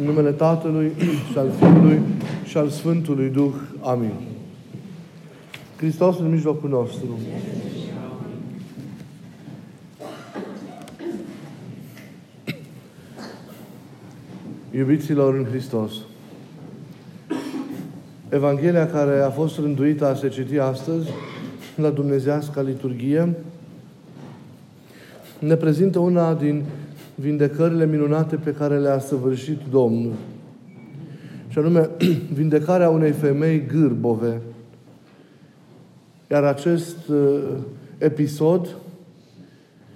În 0.00 0.06
numele 0.06 0.30
Tatălui 0.30 0.92
și 1.30 1.38
al 1.38 1.50
Fiului 1.58 2.00
și 2.44 2.56
al 2.56 2.68
Sfântului 2.68 3.28
Duh. 3.28 3.52
Amin. 3.80 4.12
Hristos 5.76 6.18
în 6.18 6.30
mijlocul 6.30 6.68
nostru. 6.68 7.18
Iubiților 14.70 15.34
în 15.34 15.44
Hristos, 15.44 15.92
Evanghelia 18.28 18.86
care 18.86 19.20
a 19.20 19.30
fost 19.30 19.58
rânduită 19.58 20.06
a 20.06 20.14
se 20.14 20.28
citi 20.28 20.58
astăzi 20.58 21.08
la 21.74 21.88
Dumnezească 21.88 22.62
liturghie 22.62 23.34
ne 25.38 25.54
prezintă 25.54 25.98
una 25.98 26.34
din 26.34 26.64
vindecările 27.20 27.86
minunate 27.86 28.36
pe 28.36 28.52
care 28.52 28.78
le-a 28.78 28.98
săvârșit 28.98 29.58
Domnul. 29.70 30.12
Și 31.48 31.58
anume, 31.58 31.88
vindecarea 32.38 32.90
unei 32.90 33.12
femei 33.12 33.66
gârbove. 33.66 34.40
Iar 36.30 36.44
acest 36.44 37.08
uh, 37.08 37.40
episod 37.98 38.76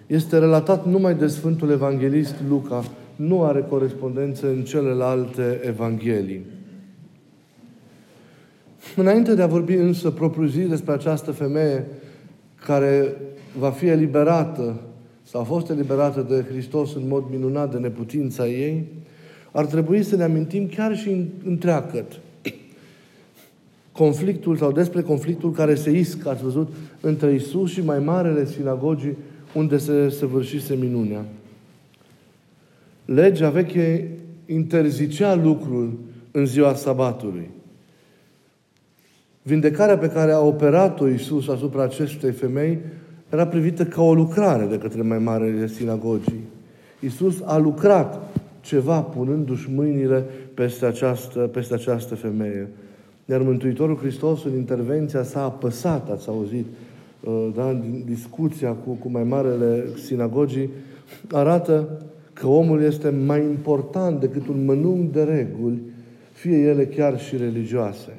este 0.06 0.38
relatat 0.38 0.86
numai 0.86 1.14
de 1.14 1.26
Sfântul 1.26 1.70
Evanghelist 1.70 2.34
Luca. 2.48 2.84
Nu 3.16 3.42
are 3.42 3.66
corespondență 3.68 4.48
în 4.48 4.62
celelalte 4.62 5.60
Evanghelii. 5.66 6.46
Înainte 8.96 9.34
de 9.34 9.42
a 9.42 9.46
vorbi 9.46 9.74
însă 9.74 10.10
propriu-zis 10.10 10.68
despre 10.68 10.92
această 10.92 11.30
femeie 11.30 11.86
care 12.66 13.16
va 13.58 13.70
fi 13.70 13.86
eliberată 13.86 14.80
sau 15.24 15.40
a 15.40 15.44
fost 15.44 15.70
eliberată 15.70 16.26
de 16.28 16.44
Hristos 16.50 16.94
în 16.94 17.08
mod 17.08 17.24
minunat 17.30 17.70
de 17.70 17.78
neputința 17.78 18.46
ei, 18.48 18.84
ar 19.52 19.66
trebui 19.66 20.02
să 20.02 20.16
ne 20.16 20.22
amintim 20.22 20.68
chiar 20.68 20.96
și 20.96 21.26
întreagăt 21.44 22.20
conflictul 23.94 24.56
sau 24.56 24.72
despre 24.72 25.02
conflictul 25.02 25.52
care 25.52 25.74
se 25.74 25.90
iscă, 25.90 26.28
ați 26.28 26.42
văzut, 26.42 26.72
între 27.00 27.32
Isus 27.34 27.70
și 27.70 27.84
mai 27.84 27.98
marele 27.98 28.46
sinagogii 28.46 29.16
unde 29.52 29.78
se 29.78 30.08
săvârșise 30.08 30.74
minunea. 30.74 31.24
Legea 33.04 33.50
veche 33.50 34.10
interzicea 34.46 35.34
lucrul 35.34 35.98
în 36.30 36.46
ziua 36.46 36.74
sabatului. 36.74 37.50
Vindecarea 39.42 39.98
pe 39.98 40.08
care 40.08 40.32
a 40.32 40.40
operat-o 40.40 41.08
Iisus 41.08 41.48
asupra 41.48 41.82
acestei 41.82 42.32
femei 42.32 42.78
era 43.34 43.46
privită 43.46 43.84
ca 43.84 44.02
o 44.02 44.14
lucrare 44.14 44.64
de 44.64 44.78
către 44.78 45.02
mai 45.02 45.18
mare 45.18 45.66
sinagogii. 45.66 46.40
Iisus 47.00 47.42
a 47.44 47.56
lucrat 47.56 48.36
ceva 48.60 49.00
punându-și 49.00 49.70
mâinile 49.74 50.24
peste 50.54 50.86
această, 50.86 51.38
peste 51.38 51.74
această 51.74 52.14
femeie. 52.14 52.68
Iar 53.24 53.42
Mântuitorul 53.42 53.96
Hristos, 53.96 54.44
în 54.44 54.56
intervenția 54.56 55.22
sa 55.22 55.42
apăsat, 55.42 56.10
ați 56.10 56.28
auzit, 56.28 56.64
uh, 57.20 57.48
da, 57.54 57.72
din 57.72 58.02
discuția 58.06 58.70
cu, 58.70 58.90
cu 58.90 59.08
mai 59.10 59.22
marele 59.22 59.84
sinagogii, 60.04 60.70
arată 61.30 61.88
că 62.32 62.46
omul 62.46 62.82
este 62.82 63.10
mai 63.26 63.40
important 63.40 64.20
decât 64.20 64.48
un 64.48 64.64
mănânc 64.64 65.12
de 65.12 65.22
reguli, 65.22 65.78
fie 66.32 66.56
ele 66.56 66.86
chiar 66.86 67.20
și 67.20 67.36
religioase. 67.36 68.12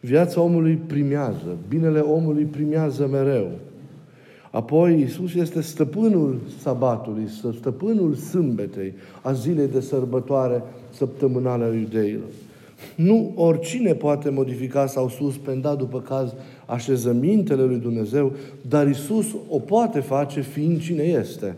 Viața 0.00 0.40
omului 0.40 0.74
primează, 0.86 1.56
binele 1.68 1.98
omului 1.98 2.44
primează 2.44 3.08
mereu. 3.12 3.50
Apoi 4.52 5.00
Isus 5.00 5.34
este 5.34 5.60
stăpânul 5.60 6.40
sabatului, 6.60 7.28
stăpânul 7.58 8.14
sâmbetei, 8.14 8.92
a 9.22 9.32
zilei 9.32 9.68
de 9.68 9.80
sărbătoare 9.80 10.62
săptămânale 10.90 11.64
a 11.64 11.74
iudeilor. 11.74 12.28
Nu 12.96 13.32
oricine 13.34 13.94
poate 13.94 14.30
modifica 14.30 14.86
sau 14.86 15.08
suspenda 15.08 15.74
după 15.74 16.00
caz 16.00 16.34
așezămintele 16.66 17.62
lui 17.62 17.76
Dumnezeu, 17.76 18.32
dar 18.68 18.88
Isus 18.88 19.26
o 19.48 19.58
poate 19.58 20.00
face 20.00 20.40
fiind 20.40 20.80
cine 20.80 21.02
este. 21.02 21.56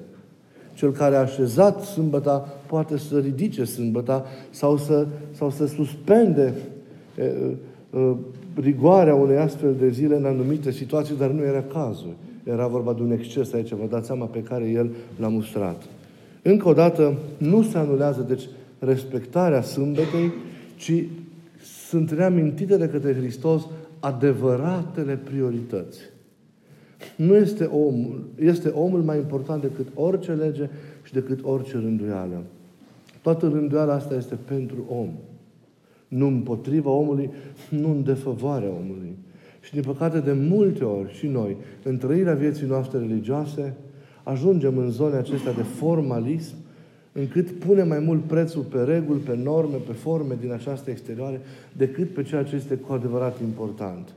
Cel 0.75 0.93
care 0.93 1.17
a 1.17 1.21
așezat 1.21 1.81
sâmbăta 1.81 2.39
poate 2.67 2.99
să 2.99 3.19
ridice 3.19 3.65
sâmbăta 3.65 4.25
sau 4.51 4.77
să, 4.77 5.07
sau 5.31 5.51
să 5.51 5.67
suspende 5.67 6.55
e, 7.19 7.23
e, 7.23 7.33
rigoarea 8.61 9.15
unei 9.15 9.37
astfel 9.37 9.75
de 9.79 9.91
zile 9.91 10.17
în 10.17 10.25
anumite 10.25 10.71
situații, 10.71 11.17
dar 11.17 11.31
nu 11.31 11.43
era 11.43 11.63
cazul. 11.63 12.15
Era 12.44 12.66
vorba 12.66 12.93
de 12.93 13.03
un 13.03 13.10
exces 13.10 13.53
aici, 13.53 13.72
vă 13.72 13.87
dați 13.91 14.06
seama, 14.06 14.27
pe 14.27 14.43
care 14.43 14.71
el 14.71 14.91
l-a 15.19 15.28
mustrat. 15.28 15.82
Încă 16.43 16.69
o 16.69 16.72
dată, 16.72 17.19
nu 17.38 17.62
se 17.62 17.78
anulează, 17.78 18.25
deci, 18.28 18.49
respectarea 18.78 19.62
sâmbetei, 19.62 20.32
ci 20.77 21.05
sunt 21.88 22.10
reamintite 22.10 22.77
de 22.77 22.88
către 22.88 23.15
Hristos 23.15 23.66
adevăratele 24.00 25.16
priorități. 25.16 25.99
Nu 27.16 27.37
este 27.37 27.65
omul, 27.65 28.25
este 28.41 28.69
omul 28.69 29.03
mai 29.03 29.16
important 29.16 29.62
decât 29.62 29.87
orice 29.94 30.32
lege 30.32 30.69
și 31.03 31.12
decât 31.12 31.38
orice 31.43 31.72
rânduială. 31.72 32.43
Toată 33.22 33.49
rânduiala 33.49 33.94
asta 33.94 34.15
este 34.15 34.34
pentru 34.34 34.84
om. 34.88 35.09
Nu 36.09 36.26
împotriva 36.26 36.91
omului, 36.91 37.31
nu 37.71 37.91
în 37.91 38.05
defăvoarea 38.05 38.69
omului. 38.69 39.16
Și 39.65 39.73
din 39.73 39.83
păcate 39.83 40.21
de 40.21 40.33
multe 40.33 40.85
ori 40.85 41.15
și 41.15 41.27
noi, 41.27 41.57
în 41.83 41.99
trăirea 41.99 42.35
vieții 42.35 42.67
noastre 42.67 42.99
religioase, 42.99 43.75
ajungem 44.23 44.79
în 44.79 44.91
zone 44.91 45.17
acestea 45.17 45.53
de 45.53 45.63
formalism, 45.63 46.55
încât 47.13 47.51
punem 47.51 47.89
mai 47.89 47.99
mult 47.99 48.23
prețul 48.23 48.63
pe 48.63 48.83
reguli, 48.83 49.21
pe 49.21 49.37
norme, 49.43 49.77
pe 49.87 49.93
forme 49.93 50.37
din 50.41 50.53
această 50.53 50.91
exterioare, 50.91 51.41
decât 51.73 52.15
pe 52.15 52.23
ceea 52.23 52.43
ce 52.43 52.57
este 52.57 52.75
cu 52.75 52.93
adevărat 52.93 53.41
important. 53.41 54.15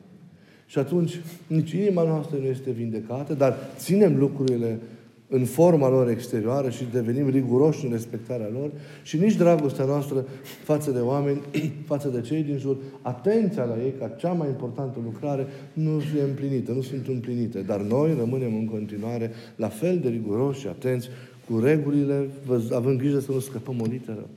Și 0.66 0.80
atunci, 0.80 1.22
nici 1.48 1.72
inima 1.72 2.04
noastră 2.04 2.38
nu 2.38 2.46
este 2.46 2.72
vindecată, 2.72 3.34
dar 3.34 3.56
ținem 3.78 4.18
lucrurile 4.18 4.80
în 5.30 5.46
forma 5.46 5.90
lor 5.90 6.10
exterioară 6.10 6.70
și 6.70 6.84
devenim 6.92 7.30
riguroși 7.30 7.86
în 7.86 7.92
respectarea 7.92 8.50
lor 8.54 8.72
și 9.04 9.18
nici 9.18 9.36
dragostea 9.36 9.86
noastră 9.86 10.26
față 10.64 10.92
de 10.92 11.00
oameni, 11.00 11.42
față 11.92 12.08
de 12.08 12.22
cei 12.22 12.44
din 12.44 12.58
jur, 12.58 12.78
atenția 13.02 13.64
la 13.64 13.84
ei 13.84 13.94
ca 14.00 14.08
cea 14.08 14.32
mai 14.32 14.48
importantă 14.48 15.00
lucrare 15.04 15.48
nu 15.74 16.02
e 16.18 16.22
împlinită, 16.22 16.72
nu 16.72 16.82
sunt 16.82 17.08
împlinite. 17.08 17.62
Dar 17.62 17.82
noi 17.82 18.16
rămânem 18.20 18.56
în 18.56 18.68
continuare 18.68 19.32
la 19.56 19.68
fel 19.68 20.00
de 20.00 20.10
riguroși 20.10 20.60
și 20.60 20.68
atenți 20.68 21.10
cu 21.50 21.60
regulile, 21.60 22.30
având 22.72 23.00
grijă 23.00 23.20
să 23.20 23.32
nu 23.32 23.40
scăpăm 23.40 23.82
o 23.82 23.86
literă. 23.86 24.28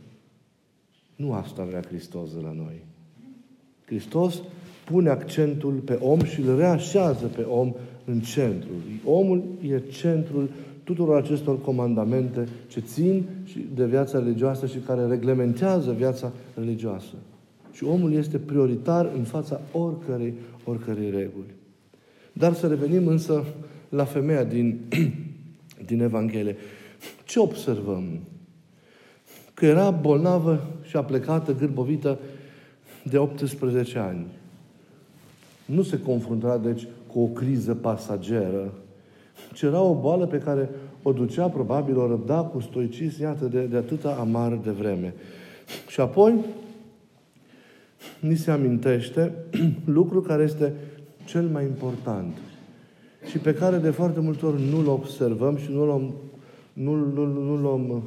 Nu 1.16 1.32
asta 1.32 1.64
vrea 1.64 1.82
Hristos 1.82 2.34
de 2.34 2.40
la 2.42 2.52
noi. 2.56 2.84
Hristos 3.84 4.42
pune 4.84 5.08
accentul 5.08 5.72
pe 5.72 5.92
om 5.92 6.24
și 6.24 6.40
îl 6.40 6.56
reașează 6.56 7.26
pe 7.26 7.42
om 7.42 7.74
în 8.04 8.20
centru. 8.20 8.70
Omul 9.04 9.42
e 9.68 9.78
centrul 9.78 10.50
tuturor 10.94 11.16
acestor 11.16 11.60
comandamente 11.60 12.48
ce 12.66 12.80
țin 12.80 13.24
de 13.74 13.86
viața 13.86 14.18
religioasă 14.18 14.66
și 14.66 14.78
care 14.78 15.06
reglementează 15.06 15.92
viața 15.92 16.32
religioasă. 16.54 17.14
Și 17.72 17.84
omul 17.84 18.12
este 18.12 18.38
prioritar 18.38 19.10
în 19.16 19.22
fața 19.22 19.60
oricărei, 19.72 20.34
oricărei 20.64 21.10
reguli. 21.10 21.54
Dar 22.32 22.52
să 22.52 22.66
revenim 22.66 23.06
însă 23.06 23.44
la 23.88 24.04
femeia 24.04 24.44
din, 24.44 24.80
din 25.88 26.00
Evanghelie. 26.00 26.56
Ce 27.24 27.40
observăm? 27.40 28.04
Că 29.54 29.66
era 29.66 29.90
bolnavă 29.90 30.66
și 30.82 30.96
a 30.96 31.04
plecat 31.04 31.58
gârbovită 31.58 32.18
de 33.04 33.18
18 33.18 33.98
ani. 33.98 34.26
Nu 35.64 35.82
se 35.82 36.00
confrunta, 36.00 36.58
deci, 36.58 36.86
cu 37.06 37.20
o 37.20 37.26
criză 37.26 37.74
pasageră, 37.74 38.72
ci 39.54 39.62
era 39.62 39.80
o 39.80 39.94
boală 39.94 40.26
pe 40.26 40.38
care 40.38 40.70
o 41.02 41.12
ducea, 41.12 41.48
probabil, 41.48 41.98
o 41.98 42.06
răbda 42.06 42.40
cu 42.42 42.60
stoicism, 42.60 43.22
iată, 43.22 43.44
de, 43.44 43.62
de 43.62 43.76
atâta 43.76 44.16
amar 44.20 44.58
de 44.64 44.70
vreme. 44.70 45.14
Și 45.88 46.00
apoi, 46.00 46.34
ni 48.20 48.37
se 48.37 48.50
amintește 48.50 49.32
lucru 49.84 50.20
care 50.20 50.42
este 50.42 50.72
cel 51.25 51.46
mai 51.46 51.64
important 51.64 52.37
și 53.31 53.38
pe 53.38 53.54
care 53.54 53.76
de 53.76 53.90
foarte 53.90 54.20
multe 54.20 54.46
ori 54.46 54.62
nu-l 54.70 54.88
observăm 54.88 55.56
și 55.56 55.70
nu-l 55.70 55.86
luăm, 55.86 56.14
nu, 56.72 56.94
nu, 56.94 57.26
nu 57.26 57.56
luăm 57.56 58.02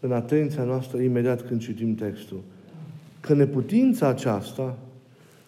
în 0.00 0.12
atenția 0.12 0.64
noastră 0.64 0.98
imediat 0.98 1.46
când 1.46 1.60
citim 1.60 1.94
textul. 1.94 2.40
Că 3.20 3.34
neputința 3.34 4.08
aceasta 4.08 4.78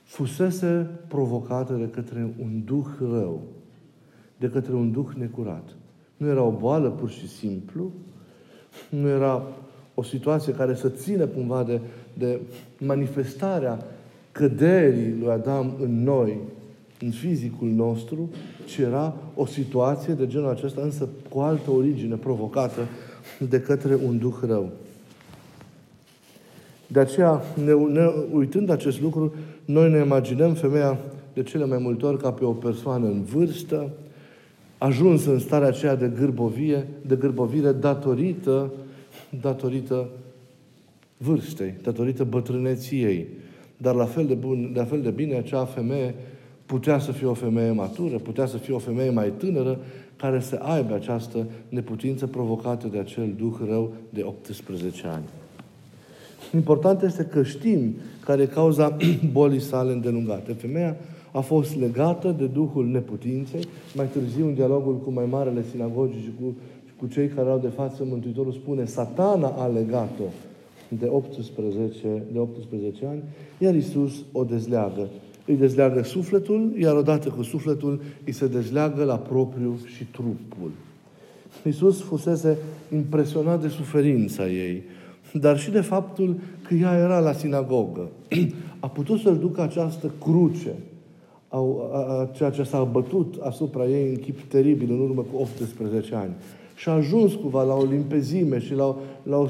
fusese 0.03 0.91
provocată 1.09 1.73
de 1.73 1.89
către 1.89 2.35
un 2.43 2.63
duh 2.65 2.87
rău, 2.99 3.43
de 4.45 4.51
către 4.51 4.73
un 4.73 4.91
duh 4.91 5.09
necurat. 5.17 5.69
Nu 6.17 6.29
era 6.29 6.43
o 6.43 6.51
boală 6.51 6.91
pur 6.91 7.11
și 7.11 7.29
simplu, 7.29 7.93
nu 8.89 9.09
era 9.09 9.43
o 9.95 10.03
situație 10.03 10.53
care 10.53 10.75
să 10.75 10.89
țină 10.89 11.27
cumva 11.27 11.63
de, 11.63 11.81
de 12.19 12.41
manifestarea 12.79 13.87
căderii 14.33 15.17
lui 15.21 15.31
Adam 15.31 15.75
în 15.83 16.03
noi, 16.03 16.39
în 17.01 17.11
fizicul 17.11 17.69
nostru, 17.69 18.31
ci 18.65 18.77
era 18.77 19.17
o 19.35 19.47
situație 19.47 20.15
de 20.15 20.27
genul 20.27 20.51
acesta, 20.51 20.81
însă 20.83 21.09
cu 21.31 21.39
altă 21.39 21.71
origine 21.71 22.15
provocată 22.15 22.81
de 23.49 23.61
către 23.61 23.99
un 24.07 24.19
duh 24.19 24.37
rău. 24.47 24.71
De 26.87 27.01
aceea, 27.01 27.43
ne, 27.65 27.73
ne, 27.73 28.11
uitând 28.33 28.71
acest 28.71 29.01
lucru, 29.01 29.35
noi 29.65 29.91
ne 29.91 29.99
imaginăm 29.99 30.55
femeia 30.55 30.99
de 31.35 31.43
cele 31.43 31.65
mai 31.65 31.79
multe 31.79 32.07
ori 32.07 32.19
ca 32.19 32.33
pe 32.33 32.45
o 32.45 32.53
persoană 32.53 33.07
în 33.07 33.23
vârstă, 33.23 33.91
ajuns 34.85 35.25
în 35.25 35.39
starea 35.39 35.69
aceea 35.69 35.95
de 35.95 36.13
gârbovie, 36.19 36.87
de 37.07 37.17
gârbovire 37.17 37.73
datorită, 37.73 38.73
datorită 39.41 40.09
vârstei, 41.17 41.75
datorită 41.83 42.25
bătrâneții 42.25 43.03
ei. 43.03 43.27
Dar 43.77 43.95
la 43.95 44.05
fel 44.05 44.27
de, 44.27 44.35
bun, 44.35 44.73
la 44.75 44.85
fel 44.85 45.03
de 45.03 45.11
bine, 45.11 45.37
acea 45.37 45.65
femeie 45.65 46.15
putea 46.67 46.99
să 46.99 47.13
fie 47.13 47.27
o 47.27 47.35
femeie 47.35 47.71
matură, 47.71 48.17
putea 48.17 48.47
să 48.47 48.57
fie 48.57 48.75
o 48.75 48.79
femeie 48.79 49.11
mai 49.11 49.33
tânără, 49.37 49.79
care 50.17 50.41
să 50.41 50.57
aibă 50.63 50.95
această 50.95 51.47
neputință 51.69 52.27
provocată 52.27 52.87
de 52.87 52.99
acel 52.99 53.35
duh 53.37 53.55
rău 53.69 53.93
de 54.11 54.23
18 54.23 55.07
ani. 55.07 55.25
Important 56.55 57.03
este 57.03 57.25
că 57.25 57.43
știm 57.43 57.95
care 58.25 58.43
e 58.43 58.47
cauza 58.47 58.97
bolii 59.33 59.61
sale 59.61 59.93
îndelungate. 59.93 60.53
Femeia 60.53 60.97
a 61.37 61.41
fost 61.41 61.77
legată 61.77 62.35
de 62.39 62.47
Duhul 62.47 62.87
neputinței. 62.87 63.67
Mai 63.95 64.07
târziu, 64.07 64.47
în 64.47 64.55
dialogul 64.55 64.97
cu 64.97 65.11
mai 65.11 65.27
marele 65.31 65.65
sinagogii 65.71 66.21
și 66.21 66.33
cu, 66.41 66.57
și 66.87 66.93
cu 66.97 67.07
cei 67.07 67.29
care 67.29 67.49
au 67.51 67.59
de 67.59 67.69
față, 67.69 68.05
Mântuitorul 68.05 68.53
spune, 68.53 68.85
satana 68.85 69.49
a 69.49 69.67
legat-o 69.67 70.25
de 70.89 71.07
18, 71.11 72.23
de 72.33 72.39
18 72.39 73.07
ani, 73.07 73.23
iar 73.59 73.75
Isus 73.75 74.25
o 74.33 74.45
dezleagă. 74.45 75.09
Îi 75.47 75.57
dezleagă 75.57 76.03
sufletul, 76.03 76.73
iar 76.79 76.97
odată 76.97 77.29
cu 77.29 77.43
sufletul 77.43 78.01
îi 78.25 78.33
se 78.33 78.47
dezleagă 78.47 79.05
la 79.05 79.17
propriu 79.17 79.79
și 79.97 80.05
trupul. 80.05 80.71
Isus 81.65 82.01
fusese 82.01 82.59
impresionat 82.93 83.61
de 83.61 83.69
suferința 83.69 84.49
ei, 84.49 84.83
dar 85.33 85.59
și 85.59 85.71
de 85.71 85.81
faptul 85.81 86.37
că 86.69 86.75
ea 86.75 86.97
era 86.97 87.19
la 87.19 87.33
sinagogă. 87.33 88.11
A 88.81 88.89
putut 88.89 89.21
să-și 89.21 89.39
ducă 89.39 89.61
această 89.61 90.13
cruce, 90.21 90.75
a, 91.55 91.59
a, 91.93 92.21
a, 92.21 92.29
ceea 92.33 92.51
ce 92.51 92.63
s-a 92.63 92.83
bătut 92.83 93.35
asupra 93.41 93.87
ei 93.87 94.09
în 94.09 94.17
chip 94.17 94.41
teribil 94.41 94.91
în 94.91 95.01
urmă 95.01 95.21
cu 95.33 95.41
18 95.41 96.15
ani. 96.15 96.33
Și 96.75 96.89
a 96.89 96.93
ajuns 96.93 97.33
cumva 97.35 97.63
la 97.63 97.75
o 97.75 97.85
limpezime 97.85 98.59
și 98.59 98.75
la 98.75 98.87
o, 98.87 98.95
la 99.23 99.37
o, 99.37 99.47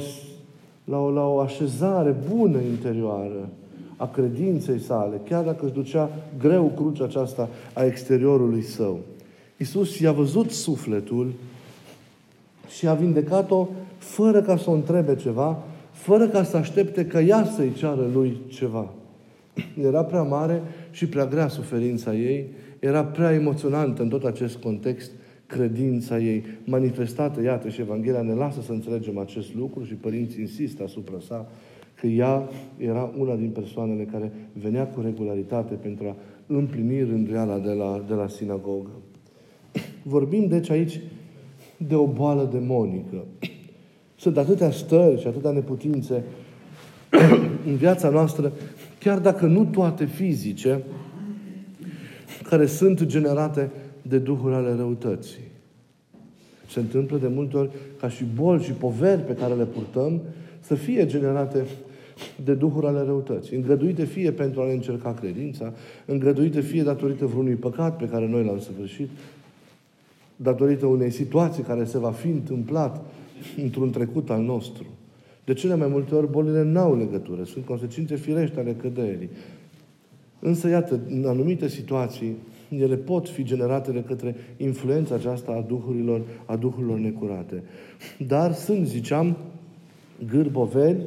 la 0.84 0.98
o, 0.98 1.10
la 1.10 1.26
o 1.26 1.38
așezare 1.38 2.16
bună 2.34 2.58
interioară 2.58 3.48
a 3.96 4.06
credinței 4.06 4.78
sale, 4.78 5.20
chiar 5.28 5.44
dacă 5.44 5.64
își 5.64 5.74
ducea 5.74 6.10
greu 6.38 6.72
crucea 6.76 7.04
aceasta 7.04 7.48
a 7.72 7.84
exteriorului 7.84 8.62
său. 8.62 8.98
Iisus 9.56 9.98
i-a 9.98 10.12
văzut 10.12 10.50
sufletul 10.50 11.32
și 12.68 12.88
a 12.88 12.94
vindecat-o 12.94 13.68
fără 13.98 14.42
ca 14.42 14.56
să 14.56 14.70
o 14.70 14.72
întrebe 14.72 15.16
ceva, 15.16 15.58
fără 15.90 16.28
ca 16.28 16.42
să 16.42 16.56
aștepte 16.56 17.06
ca 17.06 17.20
ea 17.20 17.44
să-i 17.44 17.72
ceară 17.72 18.10
lui 18.14 18.40
ceva. 18.48 18.88
Era 19.88 20.02
prea 20.04 20.22
mare 20.22 20.62
și 20.94 21.06
prea 21.06 21.26
grea 21.26 21.48
suferința 21.48 22.14
ei, 22.14 22.46
era 22.78 23.04
prea 23.04 23.32
emoționantă 23.32 24.02
în 24.02 24.08
tot 24.08 24.24
acest 24.24 24.56
context 24.56 25.10
credința 25.46 26.18
ei 26.18 26.44
manifestată, 26.64 27.42
iată, 27.42 27.68
și 27.68 27.80
Evanghelia 27.80 28.22
ne 28.22 28.32
lasă 28.32 28.60
să 28.60 28.72
înțelegem 28.72 29.18
acest 29.18 29.54
lucru 29.54 29.84
și 29.84 29.94
părinții 29.94 30.40
insistă 30.40 30.82
asupra 30.82 31.16
sa, 31.26 31.50
că 32.00 32.06
ea 32.06 32.48
era 32.76 33.12
una 33.18 33.34
din 33.34 33.50
persoanele 33.50 34.04
care 34.04 34.32
venea 34.52 34.86
cu 34.86 35.00
regularitate 35.00 35.74
pentru 35.74 36.06
a 36.06 36.16
împlini 36.46 37.00
rânduiala 37.00 37.58
de 37.58 37.70
la, 37.70 38.04
de 38.08 38.14
la 38.14 38.28
sinagogă. 38.28 38.90
Vorbim, 40.02 40.48
deci, 40.48 40.70
aici 40.70 41.00
de 41.76 41.94
o 41.94 42.06
boală 42.06 42.48
demonică. 42.52 43.24
Sunt 44.22 44.36
atâtea 44.36 44.70
stări 44.70 45.20
și 45.20 45.26
atâtea 45.26 45.50
neputințe 45.50 46.22
în 47.68 47.76
viața 47.76 48.08
noastră, 48.08 48.52
chiar 49.04 49.18
dacă 49.18 49.46
nu 49.46 49.64
toate 49.64 50.04
fizice, 50.04 50.82
care 52.42 52.66
sunt 52.66 53.04
generate 53.04 53.70
de 54.02 54.18
duhuri 54.18 54.54
ale 54.54 54.74
răutății. 54.74 55.38
Se 56.70 56.80
întâmplă 56.80 57.16
de 57.18 57.28
multe 57.28 57.56
ori 57.56 57.70
ca 58.00 58.08
și 58.08 58.24
boli 58.34 58.62
și 58.62 58.70
poveri 58.72 59.20
pe 59.20 59.34
care 59.34 59.54
le 59.54 59.64
purtăm 59.64 60.20
să 60.60 60.74
fie 60.74 61.06
generate 61.06 61.64
de 62.44 62.54
duhuri 62.54 62.86
ale 62.86 63.02
răutății. 63.02 63.56
Îngăduite 63.56 64.04
fie 64.04 64.32
pentru 64.32 64.60
a 64.60 64.66
le 64.66 64.72
încerca 64.72 65.12
credința, 65.12 65.72
îngăduite 66.04 66.60
fie 66.60 66.82
datorită 66.82 67.26
vreunui 67.26 67.54
păcat 67.54 67.96
pe 67.96 68.08
care 68.08 68.28
noi 68.28 68.44
l-am 68.44 68.58
săvârșit, 68.58 69.08
datorită 70.36 70.86
unei 70.86 71.10
situații 71.10 71.62
care 71.62 71.84
se 71.84 71.98
va 71.98 72.10
fi 72.10 72.28
întâmplat 72.28 73.04
într-un 73.62 73.90
trecut 73.90 74.30
al 74.30 74.42
nostru. 74.42 74.86
De 75.44 75.52
cele 75.52 75.74
mai 75.74 75.88
multe 75.88 76.14
ori 76.14 76.30
bolile 76.30 76.62
n-au 76.62 76.96
legătură, 76.96 77.44
sunt 77.44 77.64
consecințe 77.64 78.16
firești 78.16 78.58
ale 78.58 78.74
căderii. 78.74 79.30
Însă, 80.40 80.68
iată, 80.68 81.00
în 81.08 81.24
anumite 81.26 81.68
situații, 81.68 82.36
ele 82.68 82.96
pot 82.96 83.28
fi 83.28 83.44
generate 83.44 83.90
de 83.92 84.02
către 84.02 84.36
influența 84.56 85.14
aceasta 85.14 85.52
a 85.52 85.60
duhurilor, 85.60 86.20
a 86.46 86.56
duhurilor 86.56 86.98
necurate. 86.98 87.62
Dar 88.26 88.52
sunt, 88.52 88.86
ziceam, 88.86 89.36
gârboveli, 90.30 91.02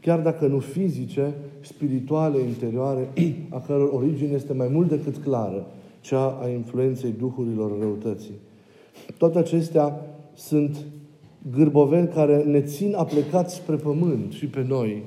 chiar 0.00 0.20
dacă 0.20 0.46
nu 0.46 0.58
fizice, 0.58 1.34
spirituale, 1.60 2.40
interioare, 2.40 3.08
a 3.48 3.60
căror 3.60 3.90
origine 3.92 4.32
este 4.32 4.52
mai 4.52 4.68
mult 4.68 4.88
decât 4.88 5.16
clară, 5.16 5.66
cea 6.00 6.38
a 6.42 6.48
influenței 6.48 7.14
duhurilor 7.18 7.78
răutății. 7.80 8.34
Toate 9.18 9.38
acestea 9.38 10.00
sunt 10.34 10.76
gârboveni 11.56 12.08
care 12.08 12.42
ne 12.42 12.60
țin 12.60 12.94
aplecați 12.96 13.54
spre 13.54 13.76
pământ 13.76 14.32
și 14.32 14.46
pe 14.46 14.64
noi, 14.68 15.02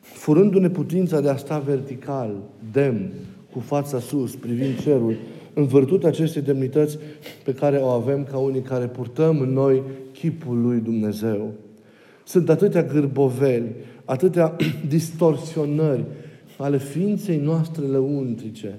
furându-ne 0.00 0.68
putința 0.68 1.20
de 1.20 1.28
a 1.28 1.36
sta 1.36 1.58
vertical, 1.58 2.36
demn, 2.72 3.10
cu 3.52 3.58
fața 3.58 4.00
sus, 4.00 4.34
privind 4.34 4.82
cerul, 4.82 5.16
în 5.54 5.66
virtutea 5.66 6.08
acestei 6.08 6.42
demnități 6.42 6.98
pe 7.44 7.54
care 7.54 7.76
o 7.76 7.86
avem 7.86 8.24
ca 8.24 8.38
unii 8.38 8.60
care 8.60 8.86
purtăm 8.86 9.40
în 9.40 9.52
noi 9.52 9.82
chipul 10.12 10.60
lui 10.60 10.80
Dumnezeu. 10.80 11.52
Sunt 12.24 12.48
atâtea 12.48 12.82
gârboveli, 12.82 13.74
atâtea 14.04 14.56
distorsionări 14.88 16.04
ale 16.58 16.78
ființei 16.78 17.38
noastre 17.38 17.84
lăuntrice, 17.84 18.78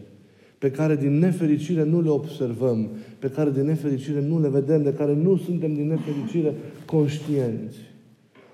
pe 0.58 0.72
care 0.72 0.96
din 0.96 1.20
nefericire 1.20 1.84
nu 1.84 2.02
le 2.02 2.10
observăm, 2.10 2.90
pe 3.20 3.30
care 3.30 3.52
din 3.52 3.66
nefericire 3.66 4.22
nu 4.22 4.40
le 4.42 4.50
vedem, 4.50 4.84
de 4.84 4.94
care 4.94 5.14
nu 5.14 5.38
suntem 5.38 5.74
din 5.74 5.88
nefericire 5.88 6.54
conștienți. 6.86 7.78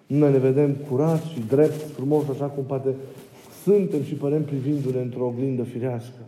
Noi 0.08 0.32
ne 0.32 0.38
vedem 0.38 0.76
curat 0.90 1.24
și 1.24 1.40
drept, 1.48 1.82
frumos, 1.96 2.24
așa 2.30 2.46
cum 2.46 2.64
poate 2.64 2.90
suntem 3.64 4.04
și 4.04 4.14
părem 4.14 4.44
privindu-ne 4.44 5.02
într-o 5.02 5.26
oglindă 5.26 5.64
firească. 5.64 6.19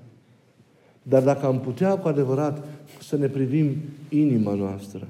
Dar 1.03 1.24
dacă 1.24 1.46
am 1.46 1.60
putea 1.60 1.98
cu 1.98 2.08
adevărat 2.08 2.67
să 3.01 3.17
ne 3.17 3.27
privim 3.27 3.75
inima 4.10 4.53
noastră, 4.53 5.08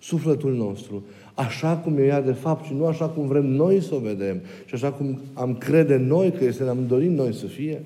sufletul 0.00 0.54
nostru, 0.54 1.04
așa 1.34 1.76
cum 1.76 1.98
e 1.98 2.02
ea 2.02 2.22
de 2.22 2.32
fapt 2.32 2.64
și 2.64 2.74
nu 2.74 2.86
așa 2.86 3.06
cum 3.08 3.26
vrem 3.26 3.46
noi 3.46 3.82
să 3.82 3.94
o 3.94 3.98
vedem 3.98 4.40
și 4.64 4.74
așa 4.74 4.92
cum 4.92 5.20
am 5.32 5.54
crede 5.54 5.96
noi 5.96 6.32
că 6.32 6.44
este, 6.44 6.62
ne-am 6.62 6.86
dorit 6.86 7.10
noi 7.10 7.34
să 7.34 7.46
fie, 7.46 7.82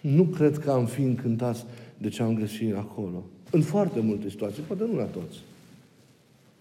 nu 0.00 0.22
cred 0.22 0.58
că 0.58 0.70
am 0.70 0.86
fi 0.86 1.02
încântați 1.02 1.64
de 1.98 2.08
ce 2.08 2.22
am 2.22 2.34
găsit 2.34 2.74
acolo. 2.74 3.22
În 3.50 3.60
foarte 3.60 4.00
multe 4.00 4.28
situații, 4.28 4.62
poate 4.62 4.84
nu 4.92 4.98
la 4.98 5.04
toți. 5.04 5.38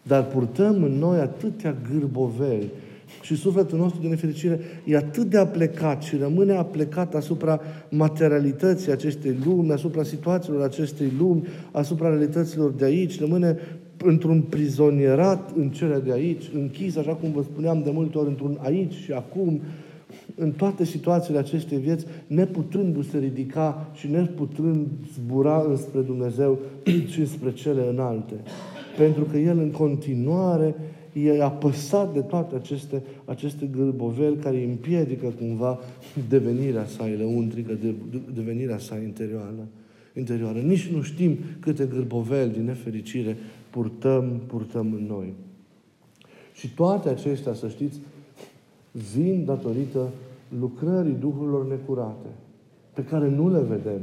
Dar 0.02 0.26
purtăm 0.26 0.84
în 0.84 0.92
noi 0.92 1.20
atâtea 1.20 1.76
gârboveli 1.92 2.68
și 3.22 3.36
sufletul 3.36 3.78
nostru 3.78 4.02
de 4.02 4.08
nefericire 4.08 4.60
e 4.86 4.96
atât 4.96 5.30
de 5.30 5.38
aplecat 5.38 6.02
și 6.02 6.16
rămâne 6.16 6.54
aplecat 6.54 7.16
asupra 7.16 7.62
materialității 7.90 8.92
acestei 8.92 9.36
lumi, 9.46 9.72
asupra 9.72 10.04
situațiilor 10.04 10.62
acestei 10.64 11.12
lumi, 11.18 11.48
asupra 11.72 12.10
realităților 12.10 12.72
de 12.72 12.86
aici, 12.86 13.20
rămâne 13.20 13.58
într-un 13.98 14.42
prizonierat 14.42 15.52
în 15.56 15.70
cele 15.70 16.00
de 16.00 16.12
aici, 16.12 16.44
închis, 16.54 16.96
așa 16.96 17.12
cum 17.12 17.32
vă 17.32 17.42
spuneam 17.42 17.82
de 17.84 17.90
multe 17.94 18.18
ori, 18.18 18.28
într-un 18.28 18.58
aici 18.62 18.94
și 18.94 19.12
acum, 19.12 19.62
în 20.36 20.52
toate 20.52 20.86
situațiile 20.86 21.40
acestei 21.40 21.78
vieți, 21.78 22.06
neputându-se 22.28 23.18
ridica 23.18 23.92
și 23.94 24.08
neputând 24.08 24.88
zbura 25.14 25.66
înspre 25.68 26.02
Dumnezeu 26.02 26.60
și 27.12 27.28
spre 27.28 27.54
cele 27.54 27.88
înalte. 27.90 28.34
Pentru 28.98 29.24
că 29.24 29.38
El 29.38 29.58
în 29.58 29.72
continuare 29.72 30.76
e 31.14 31.44
apăsat 31.44 32.14
de 32.14 32.20
toate 32.20 32.56
aceste, 32.56 33.04
aceste 33.26 33.66
gârboveli 33.66 34.36
care 34.36 34.58
îi 34.58 34.64
împiedică 34.64 35.34
cumva 35.40 35.80
devenirea 36.30 36.86
sa 36.86 37.10
lăuntrică, 37.18 37.74
de, 37.82 37.94
devenirea 38.34 38.78
sa 38.78 38.98
interioară. 38.98 39.68
interioară. 40.16 40.60
Nici 40.60 40.88
nu 40.88 41.02
știm 41.02 41.38
câte 41.60 41.86
gârboveli 41.86 42.52
din 42.52 42.64
nefericire 42.64 43.38
purtăm, 43.70 44.42
purtăm 44.48 44.94
în 44.94 45.06
noi. 45.08 45.34
Și 46.54 46.74
toate 46.74 47.10
acestea, 47.10 47.54
să 47.54 47.68
știți, 47.68 48.00
vin 48.92 49.46
datorită 49.46 50.08
lucrării 50.60 51.16
Duhurilor 51.20 51.68
necurate, 51.68 52.28
pe 52.94 53.04
care 53.04 53.30
nu 53.30 53.50
le 53.50 53.60
vedem, 53.60 54.02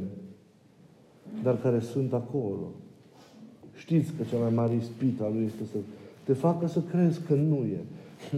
dar 1.43 1.61
care 1.61 1.81
sunt 1.81 2.13
acolo. 2.13 2.71
Știți 3.75 4.13
că 4.13 4.23
cea 4.31 4.39
mai 4.39 4.53
mare 4.55 4.75
ispită 4.75 5.25
a 5.25 5.29
Lui 5.29 5.45
este 5.45 5.65
să 5.73 5.79
te 6.25 6.33
facă 6.33 6.67
să 6.67 6.81
crezi 6.81 7.21
că 7.27 7.35
nu 7.35 7.57
e. 7.57 7.81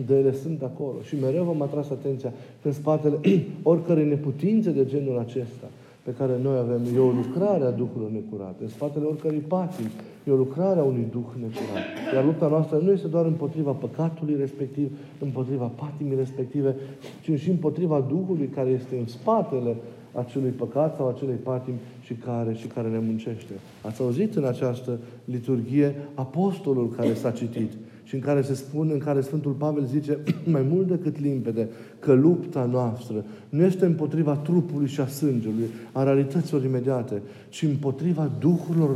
de 0.06 0.14
ele 0.18 0.34
sunt 0.34 0.62
acolo. 0.62 1.02
Și 1.02 1.20
mereu 1.20 1.44
v-am 1.44 1.62
atras 1.62 1.90
atenția 1.90 2.32
că 2.62 2.68
în 2.68 2.74
spatele 2.74 3.18
oricărei 3.62 4.08
neputințe 4.08 4.70
de 4.70 4.84
genul 4.84 5.18
acesta 5.18 5.66
pe 6.08 6.14
care 6.18 6.38
noi 6.42 6.58
avem, 6.58 6.80
e 6.94 6.98
o 6.98 7.10
lucrare 7.10 7.64
a 7.64 7.70
Duhului 7.70 8.12
necurate. 8.12 8.62
În 8.62 8.68
spatele 8.68 9.04
oricărei 9.04 9.38
patii, 9.38 9.90
e 10.26 10.30
o 10.30 10.36
lucrare 10.36 10.80
a 10.80 10.82
unui 10.82 11.06
Duh 11.10 11.30
necurat. 11.40 11.84
Iar 12.14 12.24
lupta 12.24 12.48
noastră 12.48 12.78
nu 12.78 12.90
este 12.90 13.06
doar 13.06 13.26
împotriva 13.26 13.70
păcatului 13.70 14.36
respectiv, 14.38 14.98
împotriva 15.20 15.64
patimii 15.64 16.16
respective, 16.16 16.76
ci 17.22 17.40
și 17.40 17.50
împotriva 17.50 18.00
Duhului 18.08 18.46
care 18.46 18.70
este 18.70 18.96
în 18.98 19.06
spatele 19.06 19.76
acelui 20.12 20.50
păcat 20.50 20.96
sau 20.96 21.08
acelei 21.08 21.34
patimi 21.34 21.78
și 22.00 22.14
care, 22.14 22.54
și 22.54 22.66
care 22.66 22.88
ne 22.88 22.98
muncește. 22.98 23.52
Ați 23.82 24.02
auzit 24.02 24.34
în 24.34 24.44
această 24.44 24.98
liturghie 25.24 25.94
apostolul 26.14 26.88
care 26.96 27.14
s-a 27.14 27.30
citit 27.30 27.72
și 28.08 28.14
în 28.14 28.20
care 28.20 28.42
se 28.42 28.54
spune, 28.54 28.92
în 28.92 28.98
care 28.98 29.20
Sfântul 29.20 29.52
Pavel 29.52 29.84
zice 29.84 30.18
mai 30.54 30.66
mult 30.70 30.86
decât 30.88 31.20
limpede 31.20 31.68
că 31.98 32.12
lupta 32.12 32.64
noastră 32.64 33.24
nu 33.48 33.62
este 33.62 33.84
împotriva 33.84 34.36
trupului 34.36 34.86
și 34.86 35.00
a 35.00 35.06
sângelui, 35.06 35.68
a 35.92 36.02
realităților 36.02 36.64
imediate, 36.64 37.22
ci 37.48 37.62
împotriva 37.62 38.30
duhurilor 38.38 38.90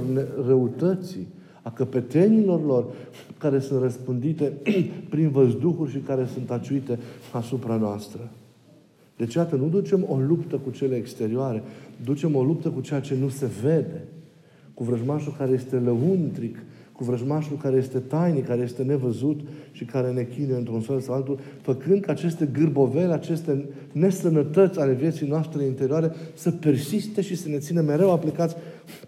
răutății, 0.47 1.27
a 1.63 1.71
căpetenilor 1.71 2.65
lor 2.65 2.85
care 3.39 3.59
sunt 3.59 3.83
răspândite 3.83 4.53
prin 5.11 5.29
văzduhuri 5.29 5.91
și 5.91 5.99
care 5.99 6.29
sunt 6.33 6.51
aciuite 6.51 6.99
asupra 7.33 7.77
noastră. 7.77 8.31
Deci, 9.17 9.35
iată, 9.35 9.57
nu 9.57 9.69
ducem 9.69 10.07
o 10.09 10.17
luptă 10.17 10.57
cu 10.57 10.71
cele 10.71 10.97
exterioare, 10.97 11.63
ducem 12.05 12.35
o 12.35 12.43
luptă 12.43 12.69
cu 12.69 12.81
ceea 12.81 13.01
ce 13.01 13.17
nu 13.21 13.29
se 13.29 13.47
vede, 13.63 14.05
cu 14.75 14.85
vrăjmașul 14.85 15.35
care 15.39 15.53
este 15.53 15.77
lăuntric, 15.77 16.59
cu 17.03 17.09
vrăjmașul 17.09 17.57
care 17.57 17.77
este 17.77 17.99
tainic, 17.99 18.47
care 18.47 18.63
este 18.63 18.83
nevăzut 18.83 19.41
și 19.73 19.85
care 19.85 20.11
ne 20.11 20.23
chinuie 20.23 20.57
într-un 20.57 20.81
fel 20.81 21.01
sau 21.01 21.15
altul, 21.15 21.39
făcând 21.61 22.01
ca 22.01 22.13
aceste 22.13 22.49
gârbovele, 22.53 23.13
aceste 23.13 23.65
nesănătăți 23.93 24.81
ale 24.81 24.93
vieții 24.93 25.27
noastre 25.27 25.65
interioare 25.65 26.13
să 26.35 26.51
persiste 26.51 27.21
și 27.21 27.37
să 27.37 27.49
ne 27.49 27.59
țină 27.59 27.81
mereu 27.81 28.13
aplicați 28.13 28.57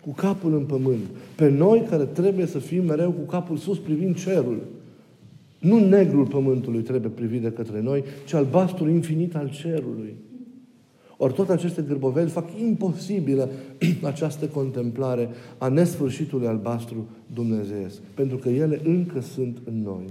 cu 0.02 0.10
capul 0.10 0.54
în 0.54 0.64
pământ. 0.64 1.04
Pe 1.36 1.48
noi 1.48 1.86
care 1.90 2.04
trebuie 2.04 2.46
să 2.46 2.58
fim 2.58 2.84
mereu 2.84 3.10
cu 3.10 3.20
capul 3.20 3.56
sus 3.56 3.78
privind 3.78 4.16
cerul. 4.16 4.62
Nu 5.58 5.88
negrul 5.88 6.26
pământului 6.26 6.80
trebuie 6.80 7.10
privit 7.10 7.42
de 7.42 7.50
către 7.50 7.80
noi, 7.80 8.04
ci 8.26 8.32
albastrul 8.32 8.90
infinit 8.90 9.36
al 9.36 9.50
cerului. 9.50 10.14
Ori 11.16 11.32
toate 11.32 11.52
aceste 11.52 11.84
gârboveli 11.88 12.30
fac 12.30 12.48
imposibilă 12.60 13.50
această 14.02 14.46
contemplare 14.46 15.28
a 15.58 15.68
nesfârșitului 15.68 16.46
albastru 16.46 17.06
dumnezeiesc. 17.34 17.96
Pentru 18.14 18.36
că 18.36 18.48
ele 18.48 18.80
încă 18.84 19.20
sunt 19.20 19.56
în 19.64 19.82
noi. 19.82 20.04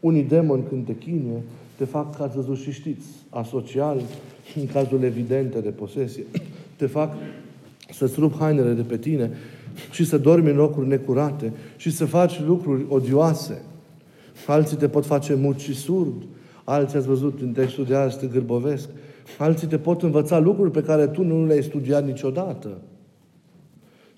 Unii 0.00 0.22
demoni 0.22 0.62
când 0.68 0.86
te 0.86 0.96
chinuie, 0.96 1.42
te 1.76 1.84
fac, 1.84 2.16
ca 2.16 2.30
să 2.34 2.54
și 2.54 2.72
știți, 2.72 3.06
asocial, 3.28 4.00
în 4.60 4.66
cazul 4.66 5.02
evidente 5.02 5.60
de 5.60 5.70
posesie, 5.70 6.24
te 6.76 6.86
fac 6.86 7.12
să-ți 7.92 8.20
rup 8.20 8.38
hainele 8.38 8.72
de 8.72 8.82
pe 8.82 8.96
tine 8.96 9.30
și 9.90 10.04
să 10.04 10.18
dormi 10.18 10.50
în 10.50 10.56
locuri 10.56 10.88
necurate 10.88 11.52
și 11.76 11.90
să 11.90 12.04
faci 12.04 12.40
lucruri 12.40 12.84
odioase. 12.88 13.62
Alții 14.46 14.76
te 14.76 14.88
pot 14.88 15.06
face 15.06 15.34
mut 15.34 15.58
și 15.58 15.74
surd. 15.74 16.12
Alții 16.64 16.98
ați 16.98 17.06
văzut 17.06 17.40
în 17.40 17.52
textul 17.52 17.84
de 17.84 17.94
azi 17.94 18.18
te 18.18 18.26
gârbovesc. 18.26 18.88
Alții 19.38 19.66
te 19.66 19.78
pot 19.78 20.02
învăța 20.02 20.38
lucruri 20.38 20.70
pe 20.70 20.82
care 20.82 21.06
tu 21.06 21.22
nu 21.22 21.46
le-ai 21.46 21.62
studiat 21.62 22.06
niciodată. 22.06 22.68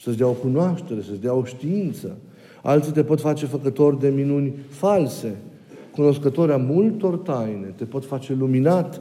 Să-ți 0.00 0.16
dea 0.16 0.26
o 0.26 0.32
cunoaștere, 0.32 1.00
să-ți 1.00 1.20
dea 1.20 1.34
o 1.34 1.44
știință. 1.44 2.16
Alții 2.62 2.92
te 2.92 3.04
pot 3.04 3.20
face 3.20 3.46
făcători 3.46 4.00
de 4.00 4.08
minuni 4.08 4.54
false, 4.68 5.36
cunoscători 5.90 6.52
a 6.52 6.56
multor 6.56 7.16
taine, 7.16 7.74
te 7.76 7.84
pot 7.84 8.04
face 8.04 8.34
luminat, 8.34 9.00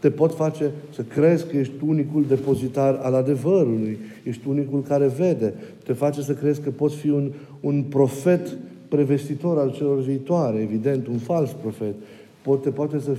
te 0.00 0.10
pot 0.10 0.34
face 0.34 0.70
să 0.94 1.02
crezi 1.02 1.46
că 1.46 1.56
ești 1.56 1.74
unicul 1.86 2.24
depozitar 2.28 2.98
al 3.02 3.14
adevărului, 3.14 3.98
ești 4.24 4.48
unicul 4.48 4.82
care 4.82 5.06
vede, 5.06 5.54
te 5.84 5.92
face 5.92 6.22
să 6.22 6.32
crezi 6.32 6.60
că 6.60 6.70
poți 6.70 6.96
fi 6.96 7.08
un, 7.08 7.32
un 7.60 7.82
profet 7.82 8.56
prevestitor 8.88 9.58
al 9.58 9.72
celor 9.72 10.00
viitoare, 10.00 10.60
evident, 10.60 11.06
un 11.06 11.18
fals 11.18 11.50
profet. 11.52 11.94
Poate, 12.42 12.70
poate 12.70 12.98
să 12.98 13.10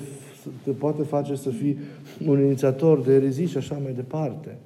te 0.63 0.71
poate 0.71 1.03
face 1.03 1.35
să 1.35 1.49
fii 1.49 1.77
un 2.27 2.43
inițiator 2.43 3.01
de 3.01 3.13
erezii 3.13 3.45
și 3.45 3.57
așa 3.57 3.79
mai 3.83 3.93
departe. 3.93 4.57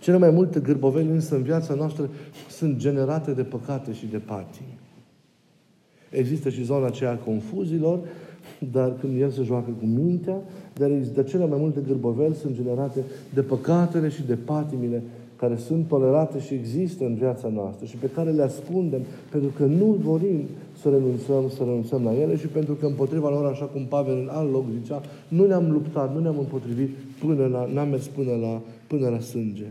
Cele 0.00 0.16
mai 0.16 0.30
multe 0.30 0.60
gârboveli 0.60 1.08
însă 1.08 1.34
în 1.34 1.42
viața 1.42 1.74
noastră 1.74 2.10
sunt 2.50 2.76
generate 2.76 3.32
de 3.32 3.42
păcate 3.42 3.92
și 3.92 4.06
de 4.06 4.18
patii. 4.18 4.78
Există 6.10 6.48
și 6.48 6.64
zona 6.64 6.86
aceea 6.86 7.10
a 7.10 7.16
confuzilor, 7.24 8.00
dar 8.72 8.96
când 9.00 9.20
el 9.20 9.30
se 9.30 9.42
joacă 9.42 9.70
cu 9.70 9.86
mintea, 9.86 10.36
dar 10.74 10.90
de 10.90 11.22
cele 11.22 11.46
mai 11.46 11.58
multe 11.58 11.80
gârboveli 11.86 12.34
sunt 12.34 12.54
generate 12.54 13.00
de 13.34 13.42
păcatele 13.42 14.08
și 14.08 14.22
de 14.22 14.34
patimile 14.34 15.02
care 15.44 15.56
sunt 15.56 15.88
tolerate 15.88 16.40
și 16.40 16.54
există 16.54 17.04
în 17.04 17.14
viața 17.14 17.48
noastră 17.48 17.86
și 17.86 17.96
pe 17.96 18.10
care 18.14 18.30
le 18.30 18.42
ascundem 18.42 19.00
pentru 19.30 19.50
că 19.56 19.64
nu 19.64 19.98
dorim 20.04 20.40
să 20.80 20.88
renunțăm, 20.88 21.48
să 21.48 21.58
renunțăm 21.58 22.04
la 22.04 22.20
ele 22.20 22.36
și 22.36 22.46
pentru 22.46 22.74
că 22.74 22.86
împotriva 22.86 23.28
lor, 23.30 23.44
așa 23.44 23.64
cum 23.64 23.84
Pavel 23.84 24.16
în 24.16 24.28
alt 24.32 24.52
loc 24.52 24.64
zicea, 24.80 25.02
nu 25.28 25.46
ne-am 25.46 25.70
luptat, 25.70 26.14
nu 26.14 26.20
ne-am 26.20 26.38
împotrivit 26.38 26.90
până 27.24 27.46
la, 27.46 27.68
n-am 27.72 27.88
mers 27.88 28.06
până 28.06 28.34
la, 28.40 28.60
până 28.86 29.08
la 29.08 29.20
sânge. 29.20 29.66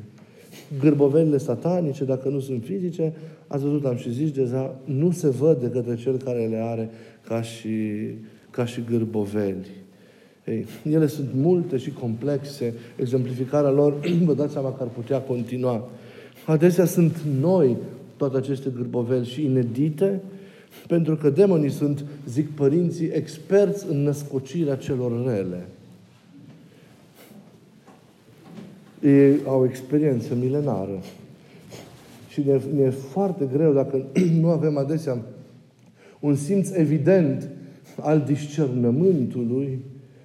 Gârbovelile 0.80 1.38
satanice, 1.38 2.04
dacă 2.04 2.30
nu 2.30 2.40
sunt 2.40 2.64
fizice, 2.64 3.14
ați 3.48 3.64
văzut, 3.64 3.86
am 3.86 3.96
și 3.96 4.12
zis 4.12 4.32
deja, 4.32 4.76
nu 4.86 5.12
se 5.12 5.30
văd 5.30 5.58
de 5.58 5.70
către 5.70 5.96
cel 5.96 6.18
care 6.18 6.46
le 6.46 6.58
are 6.58 6.90
ca 7.28 7.42
și, 7.42 7.70
ca 8.52 8.66
și 8.66 8.84
gârboveli. 8.90 9.83
Ei, 10.46 10.66
ele 10.90 11.08
sunt 11.08 11.30
multe 11.34 11.78
și 11.78 11.92
complexe. 11.92 12.74
Exemplificarea 12.96 13.70
lor, 13.70 14.00
vă 14.26 14.34
dați 14.34 14.52
seama 14.52 14.74
că 14.74 14.84
ar 14.84 14.90
putea 14.90 15.20
continua. 15.20 15.90
Adesea 16.46 16.86
sunt 16.86 17.18
noi 17.40 17.78
toate 18.18 18.38
aceste 18.38 18.70
gârboveli 18.76 19.26
și 19.26 19.44
inedite, 19.44 20.22
pentru 20.88 21.16
că 21.16 21.30
demonii 21.30 21.70
sunt, 21.70 22.06
zic 22.30 22.50
părinții, 22.50 23.08
experți 23.08 23.86
în 23.90 24.04
născocirea 24.04 24.76
celor 24.76 25.26
rele. 25.26 25.68
Ei 29.04 29.40
au 29.46 29.66
experiență 29.66 30.36
milenară. 30.36 31.00
Și 32.30 32.42
ne, 32.46 32.62
ne 32.76 32.82
e 32.82 32.90
foarte 32.90 33.50
greu 33.54 33.74
dacă 33.74 34.06
nu 34.42 34.48
avem 34.50 34.78
adesea 34.78 35.18
un 36.20 36.36
simț 36.36 36.70
evident 36.70 37.50
al 38.00 38.22
discernământului, 38.22 39.80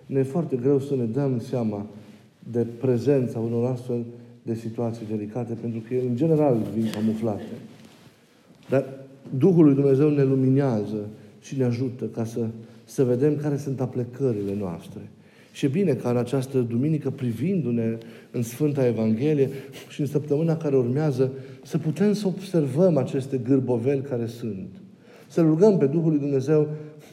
ne 0.08 0.18
e 0.18 0.22
foarte 0.22 0.56
greu 0.56 0.80
să 0.80 0.94
ne 0.94 1.04
dăm 1.04 1.40
seama 1.40 1.86
de 2.52 2.66
prezența 2.80 3.38
unor 3.38 3.70
astfel 3.70 4.04
de 4.42 4.54
situații 4.54 5.06
delicate, 5.10 5.54
pentru 5.60 5.80
că 5.88 5.94
ele, 5.94 6.08
în 6.08 6.16
general, 6.16 6.56
vin 6.74 6.90
camuflate. 6.90 7.42
Dar 8.68 8.84
Duhul 9.38 9.64
lui 9.64 9.74
Dumnezeu 9.74 10.10
ne 10.10 10.22
luminează 10.22 11.08
și 11.40 11.56
ne 11.56 11.64
ajută 11.64 12.04
ca 12.04 12.24
să, 12.24 12.46
să 12.84 13.04
vedem 13.04 13.36
care 13.36 13.56
sunt 13.56 13.80
aplecările 13.80 14.54
noastre. 14.58 15.00
Și 15.52 15.64
e 15.64 15.68
bine 15.68 15.92
ca 15.92 16.10
în 16.10 16.16
această 16.16 16.58
duminică, 16.58 17.10
privindu-ne 17.10 17.98
în 18.30 18.42
Sfânta 18.42 18.86
Evanghelie 18.86 19.48
și 19.88 20.00
în 20.00 20.06
săptămâna 20.06 20.56
care 20.56 20.76
urmează, 20.76 21.32
să 21.62 21.78
putem 21.78 22.12
să 22.12 22.26
observăm 22.26 22.96
aceste 22.96 23.36
gârboveli 23.36 24.00
care 24.00 24.26
sunt. 24.26 24.68
Să 25.28 25.40
rugăm 25.40 25.78
pe 25.78 25.86
Duhul 25.86 26.10
lui 26.10 26.18
Dumnezeu 26.18 26.68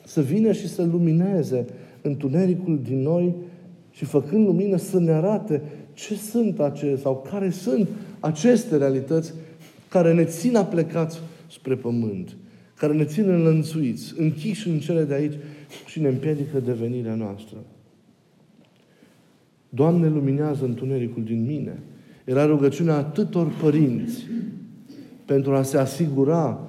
să 0.05 0.21
vină 0.21 0.51
și 0.51 0.67
să 0.67 0.83
lumineze 0.83 1.65
întunericul 2.05 2.79
din 2.83 3.01
noi 3.01 3.33
și 3.91 4.05
făcând 4.05 4.45
lumină 4.45 4.77
să 4.77 4.99
ne 4.99 5.11
arate 5.11 5.61
ce 5.93 6.15
sunt 6.15 6.59
aceste 6.59 7.01
sau 7.01 7.25
care 7.29 7.49
sunt 7.49 7.87
aceste 8.19 8.77
realități 8.77 9.33
care 9.89 10.13
ne 10.13 10.23
țin 10.23 10.55
aplecați 10.55 11.19
spre 11.51 11.75
pământ, 11.75 12.35
care 12.77 12.93
ne 12.93 13.05
țin 13.05 13.29
înlănțuiți, 13.29 14.13
închiși 14.17 14.69
în 14.69 14.79
cele 14.79 15.03
de 15.03 15.13
aici 15.13 15.33
și 15.85 15.99
ne 15.99 16.07
împiedică 16.07 16.59
devenirea 16.59 17.15
noastră. 17.15 17.57
Doamne, 19.69 20.09
luminează 20.09 20.65
întunericul 20.65 21.23
din 21.23 21.45
mine. 21.45 21.79
Era 22.25 22.45
rugăciunea 22.45 22.95
atâtor 22.95 23.47
părinți 23.61 24.25
pentru 25.25 25.55
a 25.55 25.63
se 25.63 25.77
asigura 25.77 26.67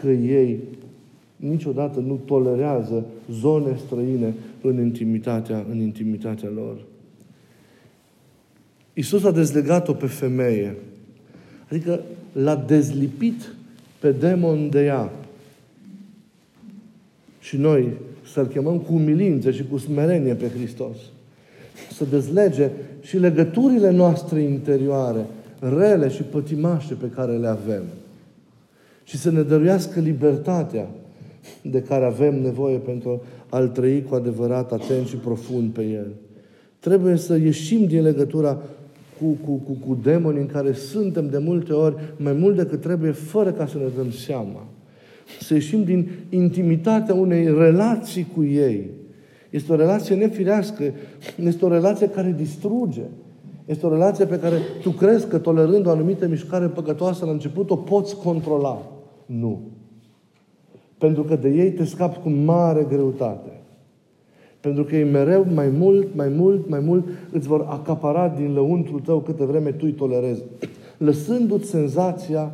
că 0.00 0.08
ei 0.08 0.60
niciodată 1.36 2.00
nu 2.00 2.20
tolerează 2.24 3.04
zone 3.30 3.76
străine 3.86 4.34
în 4.66 4.80
intimitatea, 4.80 5.64
în 5.70 5.80
intimitatea 5.80 6.48
lor. 6.54 6.76
Iisus 8.92 9.24
a 9.24 9.30
dezlegat-o 9.30 9.92
pe 9.92 10.06
femeie. 10.06 10.76
Adică 11.70 12.00
l-a 12.32 12.64
dezlipit 12.66 13.54
pe 13.98 14.12
demon 14.12 14.70
de 14.70 14.84
ea. 14.84 15.12
Și 17.40 17.56
noi 17.56 17.92
să-L 18.32 18.46
chemăm 18.46 18.78
cu 18.78 18.92
umilință 18.94 19.50
și 19.50 19.64
cu 19.70 19.78
smerenie 19.78 20.34
pe 20.34 20.48
Hristos. 20.48 20.96
Să 21.92 22.04
dezlege 22.04 22.70
și 23.00 23.18
legăturile 23.18 23.90
noastre 23.90 24.40
interioare, 24.40 25.26
rele 25.58 26.08
și 26.08 26.22
pătimașe 26.22 26.94
pe 26.94 27.10
care 27.14 27.36
le 27.36 27.46
avem. 27.46 27.82
Și 29.04 29.16
să 29.16 29.30
ne 29.30 29.42
dăruiască 29.42 30.00
libertatea 30.00 30.88
de 31.62 31.82
care 31.82 32.04
avem 32.04 32.42
nevoie 32.42 32.76
pentru 32.76 33.22
a-L 33.48 33.68
trăi 33.68 34.04
cu 34.08 34.14
adevărat 34.14 34.72
atent 34.72 35.06
și 35.06 35.16
profund 35.16 35.72
pe 35.72 35.82
El. 35.82 36.06
Trebuie 36.78 37.16
să 37.16 37.36
ieșim 37.36 37.86
din 37.86 38.02
legătura 38.02 38.58
cu, 39.20 39.26
cu, 39.44 39.52
cu, 39.52 39.72
cu 39.86 39.98
demoni 40.02 40.40
în 40.40 40.46
care 40.46 40.72
suntem 40.72 41.28
de 41.28 41.38
multe 41.38 41.72
ori 41.72 41.94
mai 42.16 42.32
mult 42.32 42.56
decât 42.56 42.80
trebuie, 42.80 43.10
fără 43.10 43.52
ca 43.52 43.66
să 43.66 43.76
ne 43.76 43.84
dăm 43.96 44.10
seama. 44.10 44.66
Să 45.40 45.54
ieșim 45.54 45.84
din 45.84 46.08
intimitatea 46.28 47.14
unei 47.14 47.44
relații 47.44 48.26
cu 48.34 48.44
ei. 48.44 48.90
Este 49.50 49.72
o 49.72 49.76
relație 49.76 50.14
nefirească, 50.14 50.82
este 51.42 51.64
o 51.64 51.68
relație 51.68 52.08
care 52.08 52.34
distruge. 52.36 53.02
Este 53.64 53.86
o 53.86 53.90
relație 53.90 54.24
pe 54.24 54.38
care 54.38 54.56
tu 54.82 54.90
crezi 54.90 55.28
că 55.28 55.38
tolerând 55.38 55.86
o 55.86 55.90
anumită 55.90 56.26
mișcare 56.26 56.66
păcătoasă 56.66 57.24
la 57.24 57.30
început 57.30 57.70
o 57.70 57.76
poți 57.76 58.16
controla. 58.16 58.92
Nu. 59.26 59.60
Pentru 60.98 61.22
că 61.22 61.36
de 61.36 61.48
ei 61.48 61.72
te 61.72 61.84
scapi 61.84 62.18
cu 62.18 62.28
mare 62.28 62.86
greutate. 62.88 63.50
Pentru 64.60 64.84
că 64.84 64.96
ei 64.96 65.10
mereu 65.10 65.46
mai 65.54 65.68
mult, 65.68 66.14
mai 66.14 66.28
mult, 66.28 66.68
mai 66.68 66.80
mult 66.80 67.04
îți 67.30 67.46
vor 67.46 67.66
acapara 67.68 68.28
din 68.28 68.52
lăuntru 68.52 69.00
tău 69.00 69.20
câte 69.20 69.44
vreme 69.44 69.70
tu 69.70 69.84
îi 69.84 69.92
tolerezi. 69.92 70.42
Lăsându-ți 70.98 71.68
senzația 71.68 72.52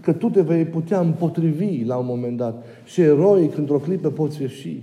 că 0.00 0.12
tu 0.12 0.28
te 0.28 0.40
vei 0.40 0.64
putea 0.64 1.00
împotrivi 1.00 1.84
la 1.84 1.96
un 1.96 2.06
moment 2.06 2.36
dat. 2.36 2.64
Și 2.84 3.00
eroic, 3.00 3.56
într-o 3.56 3.78
clipă, 3.78 4.08
poți 4.08 4.42
ieși. 4.42 4.82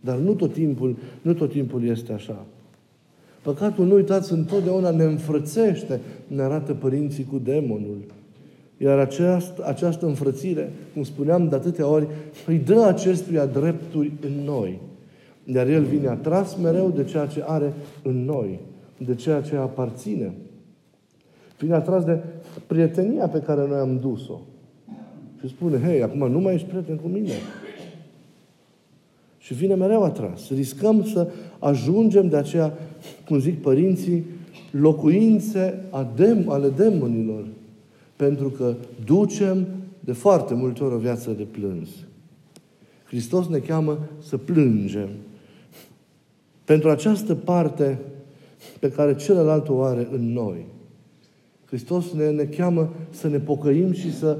Dar 0.00 0.16
nu 0.16 0.32
tot 0.32 0.52
timpul, 0.52 0.96
nu 1.22 1.34
tot 1.34 1.50
timpul 1.50 1.84
este 1.84 2.12
așa. 2.12 2.46
Păcatul, 3.42 3.86
nu 3.86 3.94
uitați, 3.94 4.32
întotdeauna 4.32 4.90
ne 4.90 5.04
înfrățește, 5.04 6.00
ne 6.26 6.42
arată 6.42 6.74
părinții 6.74 7.24
cu 7.24 7.38
demonul. 7.38 7.98
Iar 8.76 8.98
această, 8.98 9.62
această 9.66 10.06
înfrățire, 10.06 10.72
cum 10.92 11.02
spuneam 11.02 11.48
de 11.48 11.54
atâtea 11.54 11.86
ori, 11.86 12.06
îi 12.46 12.58
dă 12.58 12.84
acestuia 12.86 13.46
drepturi 13.46 14.12
în 14.20 14.44
noi. 14.44 14.80
Iar 15.44 15.66
el 15.66 15.84
vine 15.84 16.08
atras 16.08 16.56
mereu 16.62 16.90
de 16.90 17.04
ceea 17.04 17.26
ce 17.26 17.44
are 17.46 17.72
în 18.02 18.24
noi, 18.24 18.60
de 18.98 19.14
ceea 19.14 19.40
ce 19.40 19.56
aparține. 19.56 20.34
Vine 21.58 21.74
atras 21.74 22.04
de 22.04 22.18
prietenia 22.66 23.28
pe 23.28 23.38
care 23.38 23.66
noi 23.68 23.78
am 23.78 23.98
dus-o. 24.00 24.40
Și 25.40 25.48
spune, 25.48 25.80
hei, 25.80 26.02
acum 26.02 26.30
nu 26.30 26.40
mai 26.40 26.54
ești 26.54 26.68
prieten 26.68 26.96
cu 26.96 27.08
mine. 27.08 27.32
Și 29.38 29.54
vine 29.54 29.74
mereu 29.74 30.02
atras. 30.02 30.50
Riscăm 30.50 31.04
să 31.04 31.28
ajungem 31.58 32.28
de 32.28 32.36
aceea, 32.36 32.72
cum 33.26 33.38
zic 33.38 33.62
părinții, 33.62 34.24
locuințe 34.70 35.84
ale 36.46 36.68
demonilor. 36.76 37.44
Pentru 38.16 38.48
că 38.48 38.74
ducem 39.04 39.66
de 40.00 40.12
foarte 40.12 40.54
multe 40.54 40.84
ori 40.84 40.94
o 40.94 40.98
viață 40.98 41.30
de 41.30 41.42
plâns. 41.42 41.88
Hristos 43.04 43.46
ne 43.46 43.58
cheamă 43.58 43.98
să 44.18 44.36
plângem. 44.36 45.08
Pentru 46.64 46.90
această 46.90 47.34
parte 47.34 47.98
pe 48.80 48.90
care 48.90 49.14
celălalt 49.14 49.68
o 49.68 49.82
are 49.82 50.08
în 50.12 50.32
noi. 50.32 50.66
Hristos 51.64 52.12
ne, 52.12 52.30
ne 52.30 52.44
cheamă 52.44 52.92
să 53.10 53.28
ne 53.28 53.38
pocăim 53.38 53.92
și 53.92 54.16
să 54.16 54.38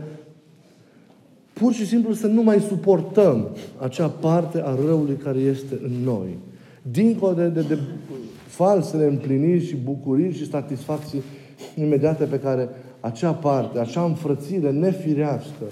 pur 1.53 1.73
și 1.73 1.87
simplu 1.87 2.13
să 2.13 2.27
nu 2.27 2.43
mai 2.43 2.61
suportăm 2.61 3.49
acea 3.79 4.09
parte 4.09 4.63
a 4.65 4.75
răului 4.75 5.17
care 5.17 5.39
este 5.39 5.81
în 5.83 5.93
noi. 6.05 6.39
Dincolo 6.83 7.33
de, 7.33 7.49
de, 7.49 7.61
de 7.61 7.79
falsele 8.47 9.07
împliniri 9.07 9.67
și 9.67 9.77
bucurii 9.77 10.33
și 10.33 10.51
satisfacții 10.51 11.23
imediate 11.75 12.25
pe 12.25 12.39
care 12.39 12.69
acea 13.01 13.33
parte, 13.33 13.79
acea 13.79 14.05
înfrățire 14.05 14.71
nefirească 14.71 15.65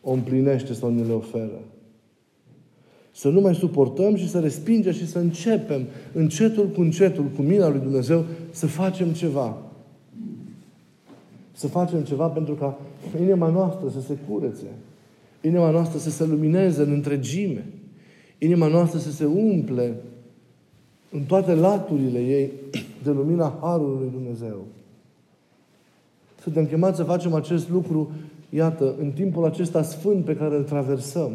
o 0.00 0.12
împlinește 0.12 0.72
sau 0.72 0.90
ne 0.90 1.02
le 1.02 1.12
oferă. 1.12 1.60
Să 3.14 3.28
nu 3.28 3.40
mai 3.40 3.54
suportăm 3.54 4.16
și 4.16 4.28
să 4.28 4.40
respingem 4.40 4.92
și 4.92 5.08
să 5.08 5.18
începem 5.18 5.86
încetul 6.12 6.68
cu 6.68 6.80
încetul, 6.80 7.24
cu 7.36 7.42
mila 7.42 7.68
lui 7.68 7.80
Dumnezeu, 7.80 8.24
să 8.50 8.66
facem 8.66 9.12
ceva. 9.12 9.56
Să 11.52 11.68
facem 11.68 12.00
ceva 12.02 12.26
pentru 12.26 12.54
ca 12.54 12.78
inima 13.20 13.48
noastră 13.48 13.88
să 13.88 14.00
se 14.00 14.16
curețe. 14.28 14.66
Inima 15.40 15.70
noastră 15.70 15.98
să 15.98 16.10
se 16.10 16.24
lumineze 16.24 16.82
în 16.82 16.92
întregime. 16.92 17.66
Inima 18.38 18.66
noastră 18.66 18.98
să 18.98 19.10
se 19.10 19.24
umple 19.24 19.94
în 21.10 21.22
toate 21.22 21.54
laturile 21.54 22.18
ei 22.18 22.50
de 23.02 23.10
lumina 23.10 23.58
Harului 23.60 23.98
lui 24.00 24.10
Dumnezeu. 24.12 24.66
Suntem 26.42 26.66
chemați 26.66 26.96
să 26.96 27.02
facem 27.02 27.34
acest 27.34 27.70
lucru, 27.70 28.10
iată, 28.50 28.94
în 29.00 29.10
timpul 29.10 29.44
acesta 29.44 29.82
sfânt 29.82 30.24
pe 30.24 30.36
care 30.36 30.56
îl 30.56 30.62
traversăm. 30.62 31.32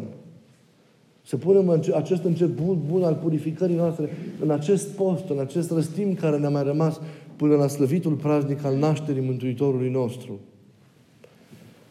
Să 1.22 1.36
punem 1.36 1.70
acest 1.94 2.24
început 2.24 2.76
bun 2.90 3.02
al 3.02 3.14
purificării 3.14 3.76
noastre 3.76 4.08
în 4.40 4.50
acest 4.50 4.88
post, 4.88 5.28
în 5.28 5.38
acest 5.38 5.70
răstim 5.70 6.14
care 6.14 6.38
ne-a 6.38 6.48
mai 6.48 6.62
rămas 6.62 7.00
până 7.36 7.56
la 7.56 7.66
slăvitul 7.66 8.12
praznic 8.12 8.64
al 8.64 8.76
nașterii 8.76 9.22
Mântuitorului 9.26 9.90
nostru. 9.90 10.38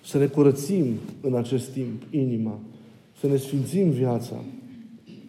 Să 0.04 0.18
ne 0.18 0.26
curățim 0.26 0.86
în 1.22 1.36
acest 1.36 1.70
timp 1.70 2.02
inima, 2.10 2.60
să 3.20 3.28
ne 3.28 3.36
sfințim 3.36 3.90
viața, 3.90 4.36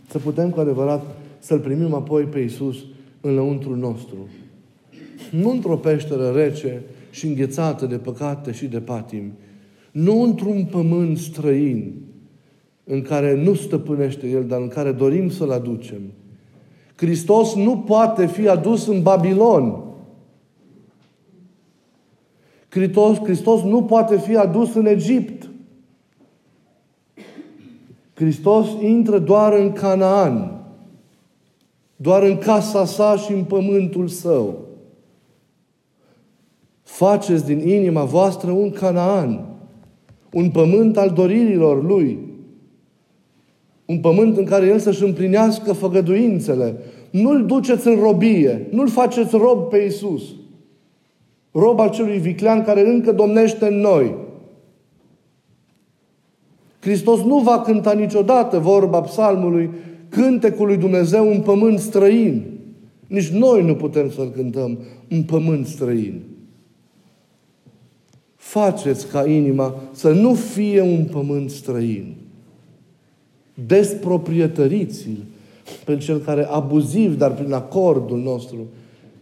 să 0.08 0.18
putem 0.18 0.50
cu 0.50 0.60
adevărat 0.60 1.04
să-L 1.38 1.58
primim 1.58 1.94
apoi 1.94 2.22
pe 2.24 2.38
Iisus 2.38 2.76
în 3.20 3.34
lăuntrul 3.34 3.76
nostru. 3.76 4.16
Nu 5.30 5.50
într-o 5.50 5.76
peșteră 5.76 6.30
rece 6.30 6.82
și 7.10 7.26
înghețată 7.26 7.86
de 7.86 7.96
păcate 7.96 8.52
și 8.52 8.66
de 8.66 8.80
patim, 8.80 9.32
nu 9.90 10.22
într-un 10.22 10.64
pământ 10.64 11.18
străin, 11.18 11.94
în 12.84 13.02
care 13.02 13.42
nu 13.42 13.54
stăpânește 13.54 14.28
El, 14.28 14.44
dar 14.44 14.60
în 14.60 14.68
care 14.68 14.92
dorim 14.92 15.30
să-L 15.30 15.50
aducem. 15.50 16.00
Hristos 16.94 17.54
nu 17.54 17.78
poate 17.78 18.26
fi 18.26 18.48
adus 18.48 18.86
în 18.86 19.02
Babilon. 19.02 19.82
Hristos, 22.68 23.16
Hristos 23.16 23.62
nu 23.62 23.82
poate 23.82 24.18
fi 24.18 24.36
adus 24.36 24.74
în 24.74 24.86
Egipt. 24.86 25.50
Hristos 28.14 28.66
intră 28.80 29.18
doar 29.18 29.52
în 29.52 29.72
Canaan, 29.72 30.60
doar 31.96 32.22
în 32.22 32.38
casa 32.38 32.84
sa 32.84 33.16
și 33.16 33.32
în 33.32 33.44
pământul 33.44 34.08
său. 34.08 34.67
Faceți 36.98 37.44
din 37.44 37.68
inima 37.68 38.04
voastră 38.04 38.50
un 38.50 38.70
Canaan, 38.70 39.46
un 40.32 40.50
pământ 40.50 40.96
al 40.96 41.10
doririlor 41.10 41.84
lui, 41.84 42.18
un 43.84 43.98
pământ 43.98 44.36
în 44.36 44.44
care 44.44 44.66
El 44.66 44.78
să-și 44.78 45.04
împlinească 45.04 45.72
făgăduințele. 45.72 46.76
Nu-L 47.10 47.46
duceți 47.46 47.86
în 47.86 47.98
robie. 48.00 48.66
Nu-L 48.70 48.88
faceți 48.88 49.36
rob 49.36 49.68
pe 49.68 49.78
Iisus. 49.78 50.22
Rob 51.52 51.80
al 51.80 51.90
celui 51.90 52.18
viclean 52.18 52.64
care 52.64 52.88
încă 52.88 53.12
domnește 53.12 53.66
în 53.66 53.80
noi. 53.80 54.14
Hristos 56.80 57.20
nu 57.22 57.38
va 57.38 57.60
cânta 57.60 57.92
niciodată 57.92 58.58
vorba 58.58 59.00
psalmului 59.00 59.70
cântecul 60.08 60.66
lui 60.66 60.76
Dumnezeu 60.76 61.28
un 61.28 61.40
pământ 61.40 61.78
străin. 61.78 62.42
Nici 63.06 63.28
noi 63.28 63.64
nu 63.64 63.74
putem 63.74 64.10
să-L 64.10 64.30
cântăm 64.30 64.78
un 65.10 65.22
pământ 65.22 65.66
străin. 65.66 66.36
Faceți 68.48 69.06
ca 69.06 69.28
inima 69.28 69.74
să 69.92 70.12
nu 70.12 70.34
fie 70.34 70.80
un 70.80 71.04
pământ 71.04 71.50
străin 71.50 72.14
desproprietăriți-l 73.66 75.16
pe 75.84 75.96
cel 75.96 76.18
care 76.18 76.44
abuziv, 76.44 77.16
dar 77.16 77.34
prin 77.34 77.52
acordul 77.52 78.18
nostru, 78.18 78.66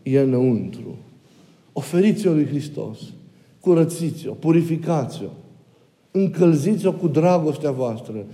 e 0.02 0.20
înăuntru. 0.20 0.96
Oferiți-o 1.72 2.32
lui 2.32 2.46
Hristos. 2.46 2.98
Curățiți-o, 3.60 4.32
purificați-o. 4.32 5.28
Încălziți-o 6.10 6.92
cu 6.92 7.08
dragostea 7.08 7.70
voastră. 7.70 8.24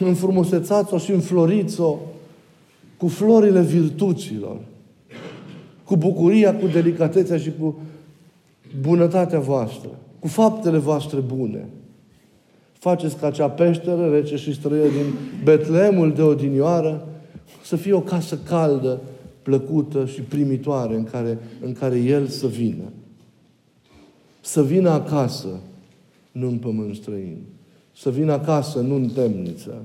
Înfrumusețați-o 0.00 0.98
și 0.98 1.10
înfloriți-o 1.10 1.96
cu 2.96 3.08
florile 3.08 3.60
virtuților. 3.60 4.56
Cu 5.84 5.96
bucuria, 5.96 6.56
cu 6.56 6.66
delicatețea 6.66 7.38
și 7.38 7.52
cu 7.60 7.78
bunătatea 8.80 9.40
voastră. 9.40 9.90
Cu 10.22 10.28
faptele 10.28 10.78
voastre 10.78 11.20
bune. 11.20 11.68
Faceți 12.72 13.16
ca 13.16 13.26
acea 13.26 13.48
peșteră 13.50 14.10
rece 14.10 14.36
și 14.36 14.54
străie 14.54 14.88
din 14.88 15.14
Betlemul 15.44 16.12
de 16.12 16.22
odinioară 16.22 17.08
să 17.64 17.76
fie 17.76 17.92
o 17.92 18.00
casă 18.00 18.38
caldă, 18.38 19.00
plăcută 19.42 20.06
și 20.06 20.20
primitoare 20.20 20.96
în 20.96 21.04
care, 21.04 21.38
în 21.60 21.72
care 21.72 21.98
El 21.98 22.26
să 22.26 22.46
vină. 22.46 22.84
Să 24.40 24.62
vină 24.64 24.90
acasă, 24.90 25.48
nu 26.32 26.48
în 26.48 26.58
pământ 26.58 26.94
străin. 26.94 27.36
Să 27.96 28.10
vină 28.10 28.32
acasă, 28.32 28.80
nu 28.80 28.94
în 28.94 29.08
temniță. 29.08 29.82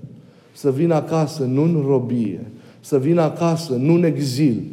Să 0.54 0.72
vină 0.72 0.96
acasă, 0.96 1.44
nu 1.44 1.62
în 1.62 1.84
robie. 1.88 2.52
Să 2.80 3.00
vină 3.00 3.22
acasă, 3.22 3.74
nu 3.74 3.94
în 3.94 4.04
exil. 4.04 4.64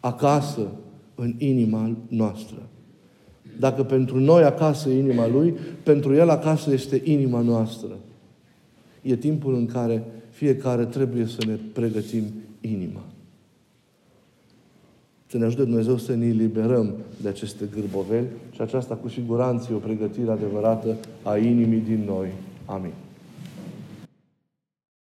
Acasă, 0.00 0.66
în 1.14 1.34
inima 1.38 1.96
noastră. 2.08 2.56
Dacă 3.58 3.82
pentru 3.82 4.18
noi 4.18 4.42
acasă 4.42 4.88
e 4.88 4.98
inima 4.98 5.26
Lui, 5.26 5.54
pentru 5.82 6.14
El 6.14 6.28
acasă 6.28 6.72
este 6.72 7.00
inima 7.04 7.40
noastră. 7.40 7.88
E 9.02 9.16
timpul 9.16 9.54
în 9.54 9.66
care 9.66 10.04
fiecare 10.30 10.84
trebuie 10.84 11.26
să 11.26 11.38
ne 11.46 11.58
pregătim 11.72 12.24
inima. 12.60 13.00
Să 15.26 15.38
ne 15.38 15.44
ajute 15.44 15.62
Dumnezeu 15.62 15.96
să 15.96 16.14
ne 16.14 16.26
eliberăm 16.26 16.94
de 17.22 17.28
aceste 17.28 17.68
gârboveli 17.74 18.26
și 18.50 18.60
aceasta 18.60 18.94
cu 18.94 19.08
siguranță 19.08 19.68
e 19.72 19.74
o 19.74 19.78
pregătire 19.78 20.30
adevărată 20.30 20.96
a 21.22 21.36
inimii 21.36 21.80
din 21.80 22.02
noi. 22.06 22.28
Amin. 22.64 22.92